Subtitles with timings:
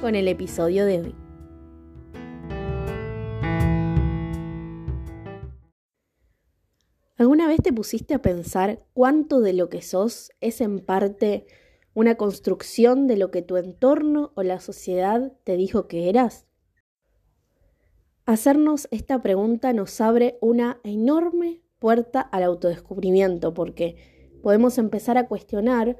[0.00, 1.14] con el episodio de hoy.
[7.16, 11.46] ¿Alguna vez te pusiste a pensar cuánto de lo que sos es en parte
[11.94, 16.46] una construcción de lo que tu entorno o la sociedad te dijo que eras?
[18.24, 23.96] Hacernos esta pregunta nos abre una enorme puerta al autodescubrimiento porque
[24.42, 25.98] podemos empezar a cuestionar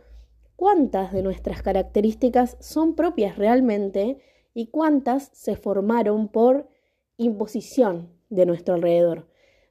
[0.59, 4.19] cuántas de nuestras características son propias realmente
[4.53, 6.69] y cuántas se formaron por
[7.17, 9.27] imposición de nuestro alrededor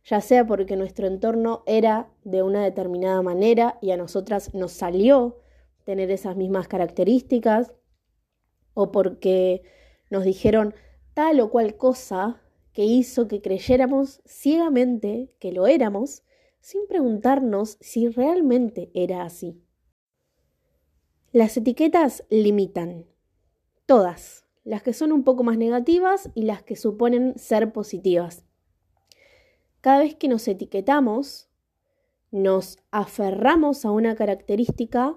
[0.07, 5.37] ya sea porque nuestro entorno era de una determinada manera y a nosotras nos salió
[5.83, 7.73] tener esas mismas características,
[8.73, 9.63] o porque
[10.09, 10.73] nos dijeron
[11.13, 12.41] tal o cual cosa
[12.71, 16.23] que hizo que creyéramos ciegamente que lo éramos,
[16.61, 19.61] sin preguntarnos si realmente era así.
[21.37, 23.05] Las etiquetas limitan,
[23.85, 28.43] todas, las que son un poco más negativas y las que suponen ser positivas.
[29.79, 31.47] Cada vez que nos etiquetamos,
[32.31, 35.15] nos aferramos a una característica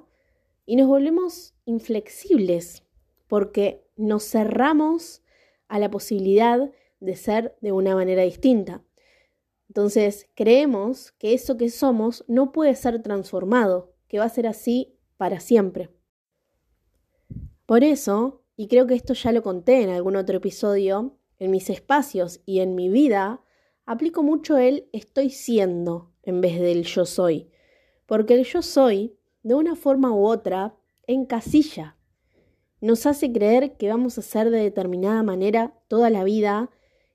[0.66, 2.84] y nos volvemos inflexibles
[3.27, 5.22] porque nos cerramos
[5.68, 8.84] a la posibilidad de ser de una manera distinta.
[9.68, 14.98] Entonces creemos que eso que somos no puede ser transformado, que va a ser así
[15.16, 15.88] para siempre.
[17.70, 21.70] Por eso, y creo que esto ya lo conté en algún otro episodio, en mis
[21.70, 23.45] espacios y en mi vida,
[23.86, 27.48] aplico mucho el estoy siendo en vez del yo soy,
[28.06, 30.74] porque el yo soy, de una forma u otra,
[31.06, 31.96] encasilla.
[32.80, 36.70] Nos hace creer que vamos a ser de determinada manera toda la vida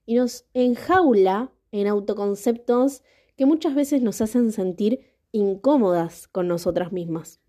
[0.06, 3.04] y nos enjaula en autoconceptos
[3.36, 5.02] que muchas veces nos hacen sentir
[5.34, 7.42] incómodas con nosotras mismas.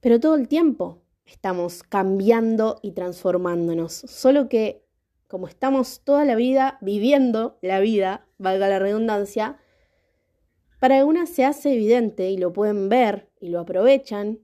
[0.00, 4.84] Pero todo el tiempo estamos cambiando y transformándonos, solo que
[5.26, 9.60] como estamos toda la vida viviendo la vida, valga la redundancia,
[10.80, 14.40] para algunas se hace evidente y lo pueden ver y lo aprovechan,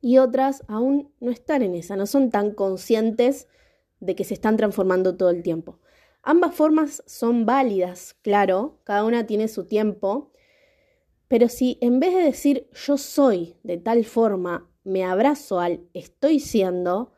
[0.00, 3.48] y otras aún no están en esa, no son tan conscientes
[3.98, 5.80] de que se están transformando todo el tiempo.
[6.22, 10.30] Ambas formas son válidas, claro, cada una tiene su tiempo,
[11.26, 16.38] pero si en vez de decir yo soy de tal forma, me abrazo al estoy
[16.38, 17.12] siendo,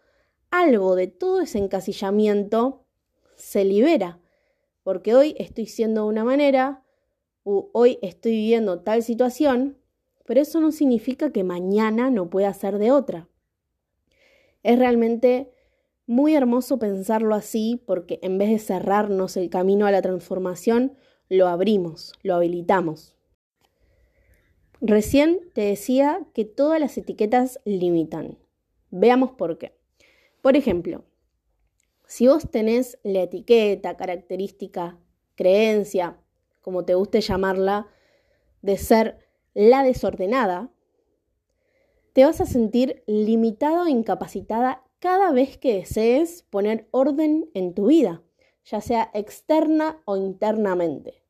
[0.50, 2.86] algo de todo ese encasillamiento
[3.36, 4.20] se libera,
[4.82, 6.82] porque hoy estoy siendo de una manera,
[7.44, 9.76] hoy estoy viviendo tal situación,
[10.24, 13.28] pero eso no significa que mañana no pueda ser de otra.
[14.62, 15.52] Es realmente
[16.06, 20.96] muy hermoso pensarlo así porque en vez de cerrarnos el camino a la transformación,
[21.28, 23.17] lo abrimos, lo habilitamos.
[24.81, 28.39] Recién te decía que todas las etiquetas limitan.
[28.91, 29.77] Veamos por qué.
[30.41, 31.05] Por ejemplo,
[32.06, 34.99] si vos tenés la etiqueta, característica,
[35.34, 36.16] creencia,
[36.62, 37.89] como te guste llamarla,
[38.62, 40.71] de ser la desordenada,
[42.12, 47.87] te vas a sentir limitado e incapacitada cada vez que desees poner orden en tu
[47.87, 48.22] vida,
[48.65, 51.22] ya sea externa o internamente.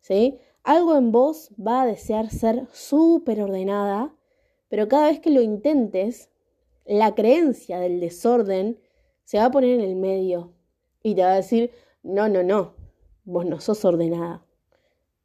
[0.00, 0.38] ¿sí?
[0.64, 4.16] Algo en vos va a desear ser súper ordenada,
[4.70, 6.30] pero cada vez que lo intentes,
[6.86, 8.80] la creencia del desorden
[9.24, 10.54] se va a poner en el medio
[11.02, 11.70] y te va a decir,
[12.02, 12.76] no, no, no,
[13.24, 14.46] vos no sos ordenada.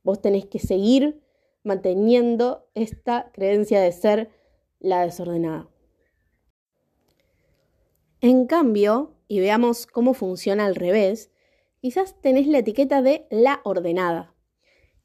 [0.03, 1.21] Vos tenés que seguir
[1.63, 4.29] manteniendo esta creencia de ser
[4.79, 5.69] la desordenada.
[8.19, 11.31] En cambio, y veamos cómo funciona al revés,
[11.79, 14.35] quizás tenés la etiqueta de la ordenada.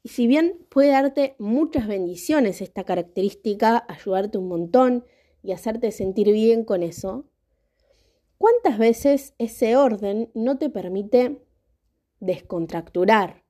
[0.05, 5.05] Y si bien puede darte muchas bendiciones esta característica, ayudarte un montón
[5.43, 7.27] y hacerte sentir bien con eso,
[8.45, 11.43] ¿Cuántas veces ese orden no te permite
[12.21, 13.43] descontracturar,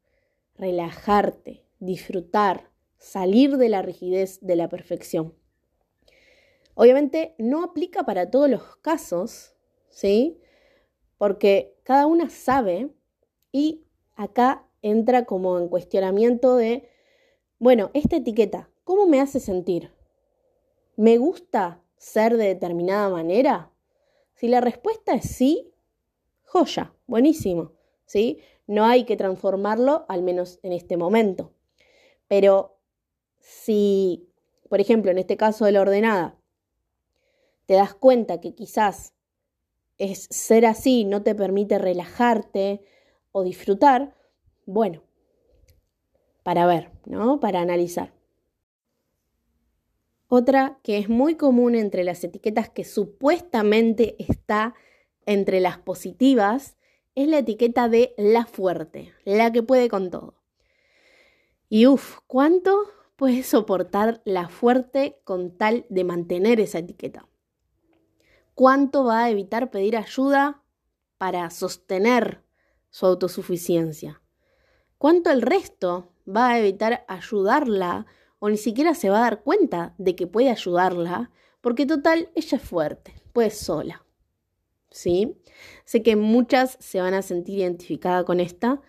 [0.54, 5.34] relajarte, disfrutar, salir de la rigidez de la perfección?
[6.74, 9.56] Obviamente no aplica para todos los casos,
[9.88, 10.38] ¿sí?
[11.18, 12.94] Porque cada una sabe
[13.50, 16.88] y acá entra como en cuestionamiento de,
[17.58, 19.90] bueno, esta etiqueta, ¿cómo me hace sentir?
[20.94, 23.72] ¿Me gusta ser de determinada manera?
[24.34, 25.72] Si la respuesta es sí,
[26.42, 27.72] joya, buenísimo,
[28.04, 28.40] ¿sí?
[28.66, 31.54] No hay que transformarlo, al menos en este momento.
[32.28, 32.78] Pero
[33.40, 34.28] si,
[34.68, 36.38] por ejemplo, en este caso de la ordenada,
[37.64, 39.14] te das cuenta que quizás
[39.96, 42.82] es ser así no te permite relajarte
[43.32, 44.14] o disfrutar,
[44.66, 45.02] bueno,
[46.42, 47.40] para ver, ¿no?
[47.40, 48.12] Para analizar.
[50.28, 54.74] Otra que es muy común entre las etiquetas que supuestamente está
[55.26, 56.76] entre las positivas
[57.14, 60.34] es la etiqueta de la fuerte, la que puede con todo.
[61.68, 62.76] Y uff, ¿cuánto
[63.16, 67.28] puede soportar la fuerte con tal de mantener esa etiqueta?
[68.54, 70.62] ¿Cuánto va a evitar pedir ayuda
[71.18, 72.42] para sostener
[72.90, 74.20] su autosuficiencia?
[74.98, 78.06] ¿Cuánto el resto va a evitar ayudarla
[78.38, 81.30] o ni siquiera se va a dar cuenta de que puede ayudarla?
[81.60, 84.04] Porque total, ella es fuerte, pues sola.
[84.90, 85.36] ¿Sí?
[85.84, 88.80] Sé que muchas se van a sentir identificadas con esta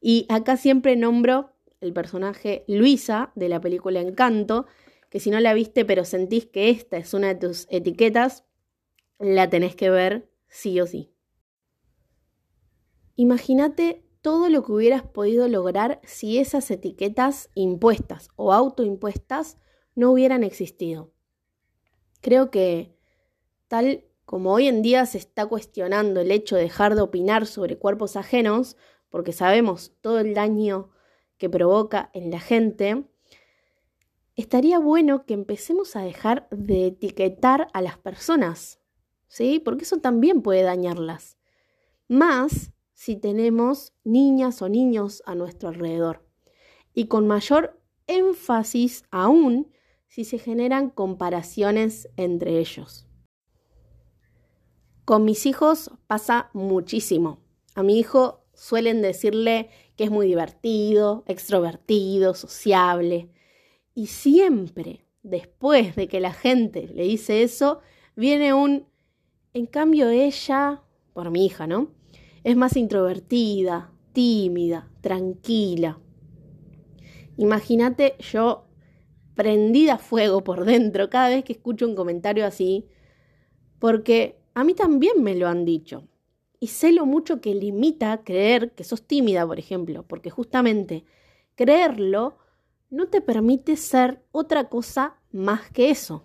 [0.00, 4.66] y acá siempre nombro el personaje Luisa de la película Encanto,
[5.10, 8.44] que si no la viste pero sentís que esta es una de tus etiquetas,
[9.18, 11.12] la tenés que ver sí o sí.
[13.16, 19.58] Imagínate todo lo que hubieras podido lograr si esas etiquetas impuestas o autoimpuestas
[19.94, 21.10] no hubieran existido.
[22.20, 22.96] Creo que
[23.68, 27.76] tal como hoy en día se está cuestionando el hecho de dejar de opinar sobre
[27.76, 28.76] cuerpos ajenos,
[29.10, 30.90] porque sabemos todo el daño
[31.36, 33.04] que provoca en la gente,
[34.36, 38.78] estaría bueno que empecemos a dejar de etiquetar a las personas,
[39.26, 39.58] ¿sí?
[39.58, 41.36] Porque eso también puede dañarlas.
[42.08, 42.72] Más
[43.02, 46.24] si tenemos niñas o niños a nuestro alrededor.
[46.94, 49.72] Y con mayor énfasis aún
[50.06, 53.08] si se generan comparaciones entre ellos.
[55.04, 57.40] Con mis hijos pasa muchísimo.
[57.74, 63.32] A mi hijo suelen decirle que es muy divertido, extrovertido, sociable.
[63.96, 67.80] Y siempre, después de que la gente le dice eso,
[68.14, 68.86] viene un,
[69.54, 70.84] en cambio ella,
[71.14, 72.00] por mi hija, ¿no?
[72.44, 75.98] Es más introvertida, tímida, tranquila.
[77.36, 78.64] Imagínate yo
[79.34, 82.88] prendida a fuego por dentro cada vez que escucho un comentario así,
[83.78, 86.08] porque a mí también me lo han dicho.
[86.60, 91.04] Y sé lo mucho que limita creer que sos tímida, por ejemplo, porque justamente
[91.54, 92.38] creerlo
[92.90, 96.24] no te permite ser otra cosa más que eso.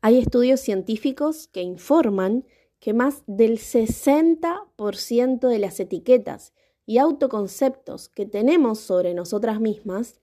[0.00, 2.44] Hay estudios científicos que informan
[2.84, 6.52] que más del 60% de las etiquetas
[6.84, 10.20] y autoconceptos que tenemos sobre nosotras mismas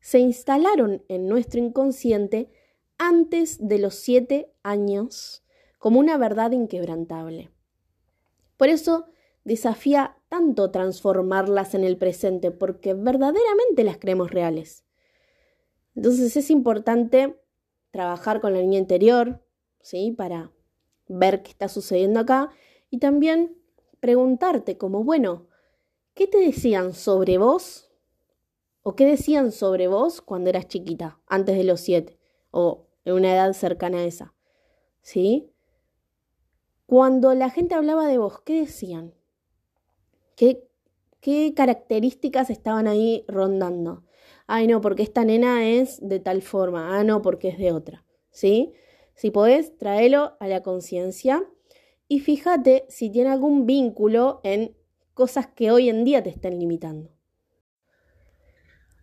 [0.00, 2.50] se instalaron en nuestro inconsciente
[2.98, 5.44] antes de los 7 años
[5.78, 7.52] como una verdad inquebrantable.
[8.56, 9.06] Por eso
[9.44, 14.82] desafía tanto transformarlas en el presente, porque verdaderamente las creemos reales.
[15.94, 17.40] Entonces es importante
[17.92, 19.44] trabajar con la niña interior,
[19.80, 20.10] ¿sí?
[20.10, 20.50] Para
[21.08, 22.50] ver qué está sucediendo acá
[22.90, 23.56] y también
[24.00, 25.48] preguntarte como, bueno,
[26.14, 27.90] ¿qué te decían sobre vos?
[28.82, 32.18] ¿O qué decían sobre vos cuando eras chiquita, antes de los siete?
[32.50, 34.34] O en una edad cercana a esa.
[35.00, 35.52] ¿Sí?
[36.86, 39.14] Cuando la gente hablaba de vos, ¿qué decían?
[40.36, 40.66] ¿Qué,
[41.20, 44.04] qué características estaban ahí rondando?
[44.46, 46.98] Ay, no, porque esta nena es de tal forma.
[46.98, 48.06] Ah, no, porque es de otra.
[48.30, 48.72] ¿Sí?
[49.18, 51.44] Si podés, tráelo a la conciencia
[52.06, 54.76] y fíjate si tiene algún vínculo en
[55.12, 57.10] cosas que hoy en día te están limitando.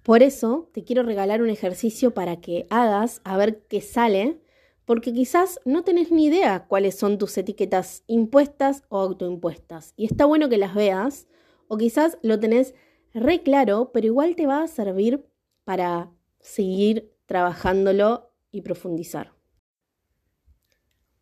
[0.04, 4.40] Por eso te quiero regalar un ejercicio para que hagas a ver qué sale
[4.86, 9.94] porque quizás no tenés ni idea cuáles son tus etiquetas impuestas o autoimpuestas.
[9.98, 11.28] Y está bueno que las veas,
[11.68, 12.74] o quizás lo tenés
[13.14, 15.26] re claro, pero igual te va a servir
[15.66, 19.35] para seguir trabajándolo y profundizar.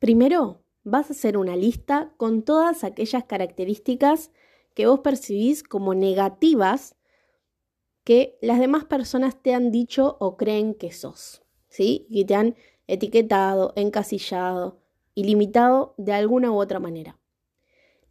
[0.04, 4.32] Primero, vas a hacer una lista con todas aquellas características
[4.74, 6.98] que vos percibís como negativas
[8.04, 12.06] que las demás personas te han dicho o creen que sos, ¿sí?
[12.10, 12.56] Y te han
[12.86, 14.82] etiquetado, encasillado
[15.16, 17.18] y limitado de alguna u otra manera.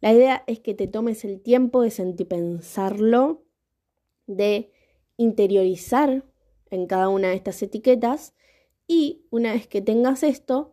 [0.01, 3.43] La idea es que te tomes el tiempo de sentir pensarlo,
[4.25, 4.71] de
[5.17, 6.25] interiorizar
[6.71, 8.33] en cada una de estas etiquetas
[8.87, 10.72] y una vez que tengas esto,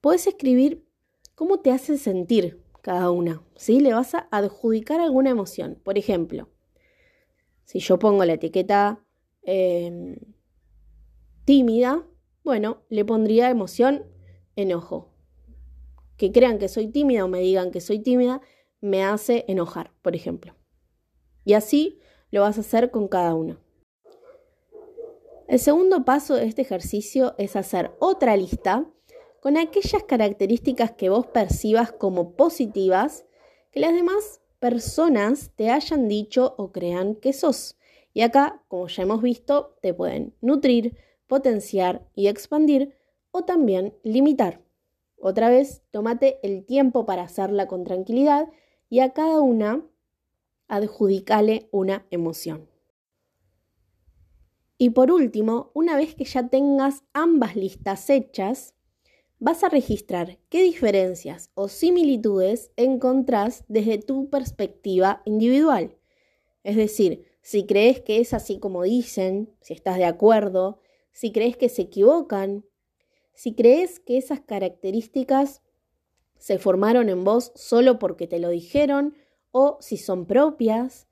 [0.00, 0.86] puedes escribir
[1.34, 3.80] cómo te hace sentir cada una, ¿sí?
[3.80, 5.80] Le vas a adjudicar alguna emoción.
[5.82, 6.48] Por ejemplo,
[7.64, 9.04] si yo pongo la etiqueta
[9.42, 10.16] em,
[11.44, 12.06] tímida,
[12.42, 14.06] bueno, le pondría emoción
[14.56, 15.12] enojo,
[16.16, 18.40] que crean que soy tímida o me digan que soy tímida
[18.80, 20.54] me hace enojar, por ejemplo.
[21.44, 23.58] Y así lo vas a hacer con cada uno.
[25.48, 28.86] El segundo paso de este ejercicio es hacer otra lista
[29.40, 33.24] con aquellas características que vos percibas como positivas
[33.70, 37.78] que las demás personas te hayan dicho o crean que sos.
[38.12, 42.94] Y acá, como ya hemos visto, te pueden nutrir, potenciar y expandir
[43.30, 44.62] o también limitar.
[45.16, 48.48] Otra vez, tómate el tiempo para hacerla con tranquilidad
[48.88, 49.86] y a cada una
[50.68, 52.68] adjudicale una emoción.
[54.76, 58.74] Y por último, una vez que ya tengas ambas listas hechas,
[59.40, 65.96] vas a registrar qué diferencias o similitudes encontrás desde tu perspectiva individual.
[66.62, 70.78] Es decir, si crees que es así como dicen, si estás de acuerdo,
[71.10, 72.66] si crees que se equivocan,
[73.32, 75.62] si crees que esas características
[76.36, 79.16] se formaron en vos solo porque te lo dijeron
[79.52, 81.08] o si son propias.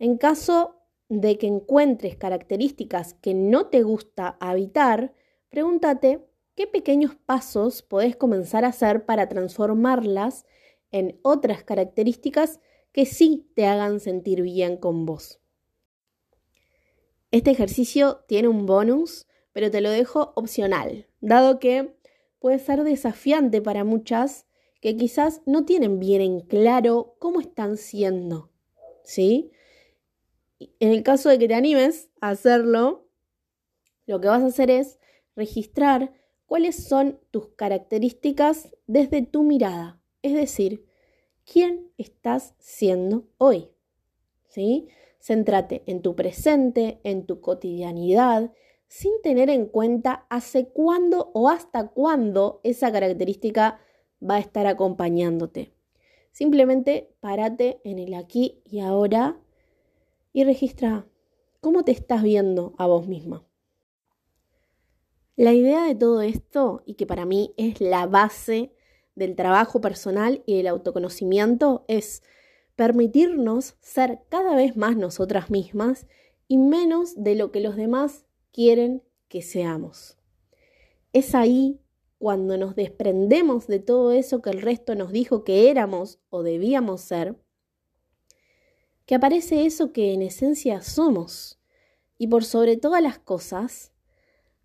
[0.00, 5.14] En caso de que encuentres características que no te gusta habitar,
[5.50, 10.46] pregúntate qué pequeños pasos podés comenzar a hacer para transformarlas
[10.90, 12.60] en otras características
[12.92, 15.40] que sí te hagan sentir bien con vos.
[17.32, 21.96] Este ejercicio tiene un bonus, pero te lo dejo opcional, dado que
[22.38, 24.46] puede ser desafiante para muchas
[24.80, 28.52] que quizás no tienen bien en claro cómo están siendo,
[29.02, 29.50] ¿sí?
[30.78, 33.08] En el caso de que te animes a hacerlo,
[34.06, 35.00] lo que vas a hacer es
[35.34, 36.12] registrar
[36.46, 40.86] cuáles son tus características desde tu mirada, es decir,
[41.50, 43.70] quién estás siendo hoy.
[44.48, 44.88] ¿Sí?
[45.20, 48.52] Céntrate en tu presente, en tu cotidianidad,
[48.86, 53.80] sin tener en cuenta hace cuándo o hasta cuándo esa característica
[54.22, 55.72] va a estar acompañándote.
[56.30, 59.40] Simplemente párate en el aquí y ahora
[60.32, 61.06] y registra
[61.60, 63.46] cómo te estás viendo a vos misma.
[65.36, 68.72] La idea de todo esto, y que para mí es la base
[69.16, 72.22] del trabajo personal y del autoconocimiento, es
[72.76, 76.06] permitirnos ser cada vez más nosotras mismas
[76.46, 80.16] y menos de lo que los demás quieren que seamos.
[81.12, 81.80] Es ahí
[82.18, 87.00] cuando nos desprendemos de todo eso que el resto nos dijo que éramos o debíamos
[87.00, 87.36] ser,
[89.04, 91.60] que aparece eso que en esencia somos.
[92.16, 93.93] Y por sobre todas las cosas,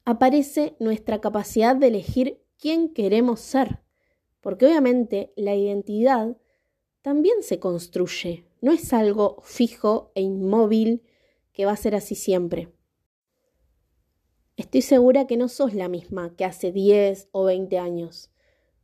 [0.10, 3.80] aparece nuestra capacidad de elegir quién queremos ser.
[4.42, 6.36] Porque obviamente la identidad
[7.04, 11.04] también se construye, no es algo fijo e inmóvil
[11.54, 12.74] que va a ser así siempre.
[14.58, 18.32] Estoy segura que no sos la misma que hace 10 o 20 años.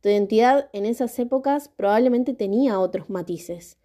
[0.02, 3.78] Tu identidad en esas épocas probablemente tenía otros matices.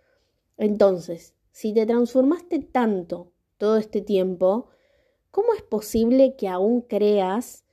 [0.57, 4.69] Entonces, si te transformaste tanto todo este tiempo,
[5.32, 7.66] ¿cómo es posible que aún creas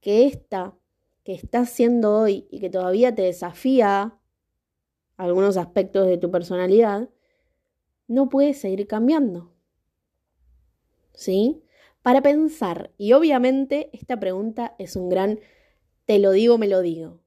[0.00, 0.76] que esta
[1.24, 4.18] que estás siendo hoy y que todavía te desafía
[5.16, 7.08] algunos aspectos de tu personalidad,
[8.06, 9.52] no puede seguir cambiando?
[11.14, 11.62] ¿Sí?
[12.02, 15.40] Para pensar, y obviamente esta pregunta es un gran
[16.06, 17.20] te lo digo, me lo digo.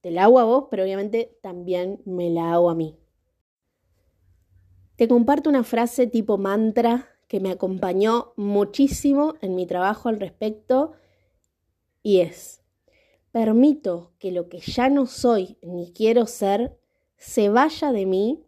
[0.00, 2.96] Te la hago a vos, pero obviamente también me la hago a mí.
[4.96, 10.92] Te comparto una frase tipo mantra que me acompañó muchísimo en mi trabajo al respecto
[12.02, 12.62] y es,
[13.30, 16.78] permito que lo que ya no soy ni quiero ser
[17.16, 18.44] se vaya de mí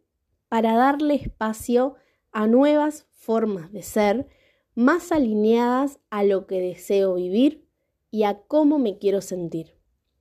[0.51, 1.95] para darle espacio
[2.31, 4.29] a nuevas formas de ser
[4.75, 7.67] más alineadas a lo que deseo vivir
[8.11, 9.79] y a cómo me quiero sentir.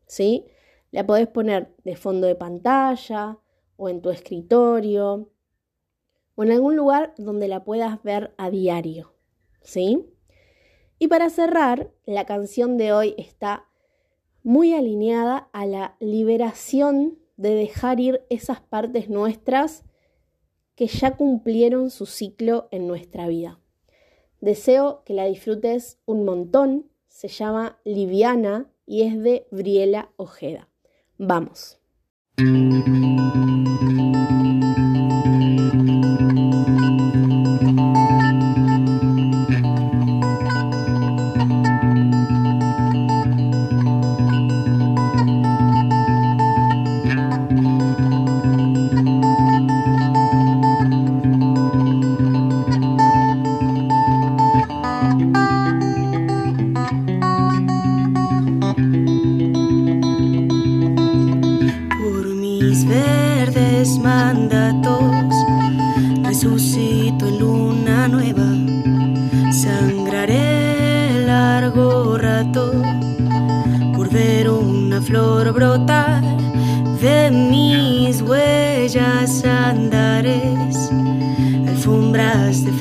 [0.08, 0.46] ¿Sí?
[0.90, 3.40] La podés poner de fondo de pantalla
[3.76, 5.33] o en tu escritorio
[6.36, 9.14] o en algún lugar donde la puedas ver a diario.
[9.62, 10.06] ¿Sí?
[11.00, 13.68] Y para cerrar, la canción de hoy está
[14.44, 19.84] muy alineada a la liberación de dejar ir esas partes nuestras
[20.76, 23.60] que ya cumplieron su ciclo en nuestra vida.
[24.42, 26.90] Deseo que la disfrutes un montón.
[27.08, 30.70] Se llama Liviana y es de Briela Ojeda.
[31.18, 31.80] Vamos.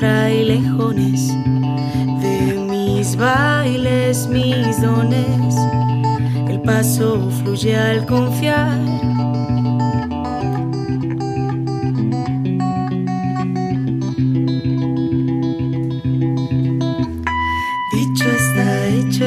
[0.02, 1.28] Frailejones,
[2.22, 5.54] de mis bailes, mis dones,
[6.48, 8.80] el paso fluye al confiar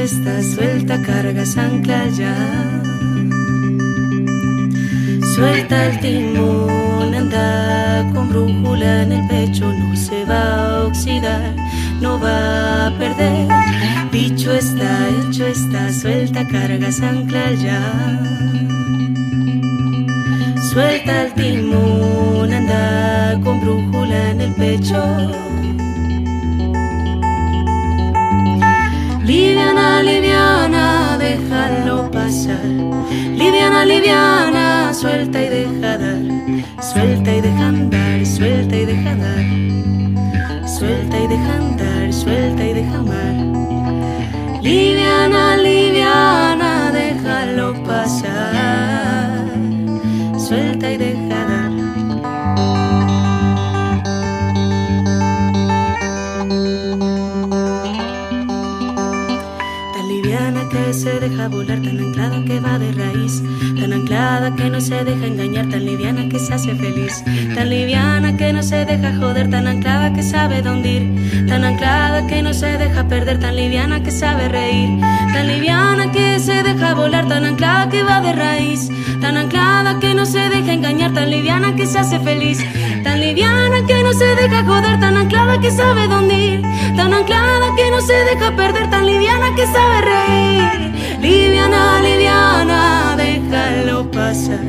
[0.05, 2.74] esta suelta, cargas ancla ya.
[5.35, 11.53] Suelta el timón, anda con brújula en el pecho, no se va a oxidar,
[11.99, 13.45] no va a perder.
[14.13, 17.81] Dicho está, hecho está, suelta, cargas ancla ya.
[20.71, 25.03] Suelta el timón, anda con brújula en el pecho.
[29.25, 32.63] Liviana, liviana, déjalo pasar.
[32.63, 36.21] Liviana, liviana, suelta y deja dar.
[36.79, 40.67] Suelta y deja andar, suelta y deja dar.
[40.67, 43.35] Suelta y deja andar, suelta y deja amar.
[44.61, 49.43] Liviana, liviana, déjalo pasar.
[50.37, 51.24] Suelta y deja
[61.35, 63.43] deja volar, tan anclada que va de raíz,
[63.79, 67.23] tan anclada que no se deja engañar, tan liviana que se hace feliz,
[67.53, 72.25] tan liviana que no se deja joder, tan anclada que sabe dónde ir, tan anclada
[72.27, 74.99] que no se deja perder, tan liviana que sabe reír,
[75.33, 80.13] tan liviana que se deja volar, tan anclada que va de raíz, tan anclada que
[80.13, 82.59] no se deja engañar, tan liviana que se hace feliz,
[83.03, 86.61] tan liviana que no se deja joder, tan anclada que sabe dónde ir,
[86.95, 91.04] tan anclada que no se deja perder, tan liviana que sabe reír.
[91.25, 94.63] Liviana, liviana, déjalo pasar.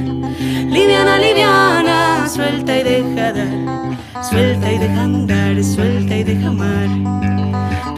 [0.75, 4.25] Liviana, liviana, suelta y deja dar.
[4.25, 6.89] Suelta y deja andar, suelta y deja amar.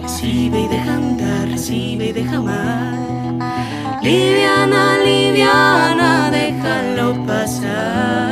[0.03, 2.95] Recibe y deja andar, recibe y deja amar.
[4.03, 8.28] Liviana, liviana, déjalo pasar.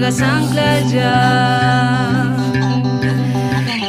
[0.00, 2.36] Cargas ancla ya.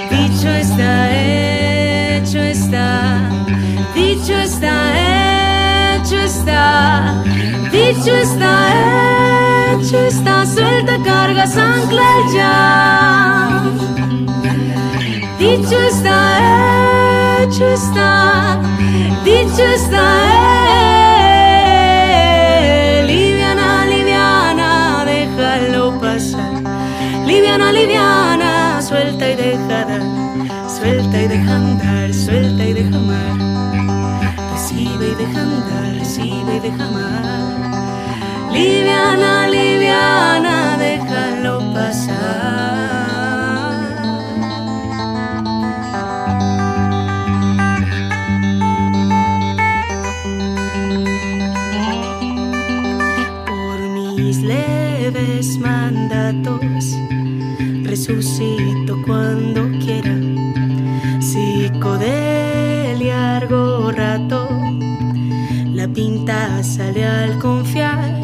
[0.09, 3.29] Dicho está, hecho está,
[3.95, 4.75] dicho está,
[5.95, 7.23] hecho está,
[7.71, 8.53] dicho está,
[9.71, 13.63] hecho está, suelta cargas ancla ya.
[15.39, 18.59] Dicho está, hecho está,
[19.23, 20.31] dicho está,
[20.73, 21.10] liviana,
[36.61, 38.51] deja amar.
[38.51, 42.21] Liviana, liviana, déjalo pasar.
[53.47, 53.79] Por
[54.17, 56.97] mis leves mandatos
[57.83, 59.70] resucito cuando
[66.63, 68.21] sale al confiar.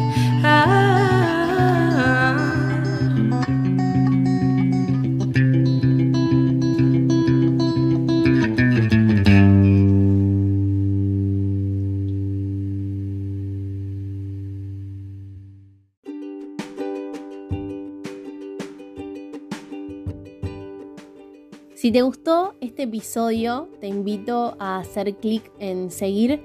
[21.74, 26.42] Si te gustó este episodio, te invito a hacer clic en seguir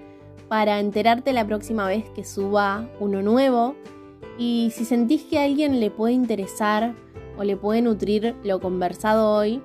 [0.54, 3.74] para enterarte la próxima vez que suba uno nuevo.
[4.38, 6.94] Y si sentís que a alguien le puede interesar
[7.40, 9.64] o le puede nutrir lo conversado hoy,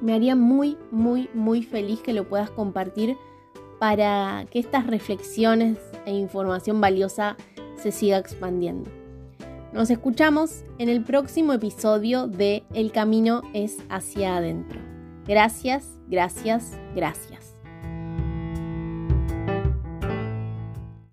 [0.00, 3.16] me haría muy, muy, muy feliz que lo puedas compartir
[3.80, 7.36] para que estas reflexiones e información valiosa
[7.74, 8.88] se siga expandiendo.
[9.72, 14.78] Nos escuchamos en el próximo episodio de El camino es hacia adentro.
[15.26, 17.47] Gracias, gracias, gracias.